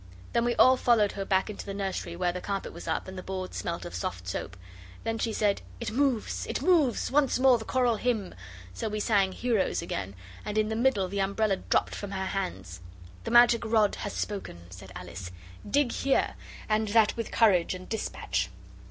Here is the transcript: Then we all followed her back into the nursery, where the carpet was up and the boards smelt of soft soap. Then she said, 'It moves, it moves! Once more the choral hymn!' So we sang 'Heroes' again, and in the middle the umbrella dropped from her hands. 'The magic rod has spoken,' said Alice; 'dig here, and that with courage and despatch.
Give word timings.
Then 0.33 0.45
we 0.45 0.55
all 0.55 0.77
followed 0.77 1.11
her 1.11 1.25
back 1.25 1.47
into 1.47 1.63
the 1.63 1.75
nursery, 1.75 2.15
where 2.15 2.31
the 2.31 2.41
carpet 2.41 2.73
was 2.73 2.87
up 2.87 3.07
and 3.07 3.15
the 3.15 3.21
boards 3.21 3.57
smelt 3.57 3.85
of 3.85 3.93
soft 3.93 4.27
soap. 4.27 4.57
Then 5.03 5.19
she 5.19 5.31
said, 5.31 5.61
'It 5.79 5.91
moves, 5.91 6.47
it 6.47 6.59
moves! 6.63 7.11
Once 7.11 7.37
more 7.37 7.59
the 7.59 7.65
choral 7.65 7.97
hymn!' 7.97 8.33
So 8.73 8.89
we 8.89 8.99
sang 8.99 9.31
'Heroes' 9.31 9.83
again, 9.83 10.15
and 10.43 10.57
in 10.57 10.69
the 10.69 10.75
middle 10.75 11.07
the 11.07 11.21
umbrella 11.21 11.57
dropped 11.57 11.93
from 11.93 12.09
her 12.13 12.25
hands. 12.25 12.79
'The 13.25 13.29
magic 13.29 13.63
rod 13.63 13.93
has 13.97 14.13
spoken,' 14.13 14.71
said 14.71 14.91
Alice; 14.95 15.29
'dig 15.69 15.91
here, 15.91 16.33
and 16.67 16.87
that 16.87 17.15
with 17.15 17.31
courage 17.31 17.75
and 17.75 17.87
despatch. 17.87 18.49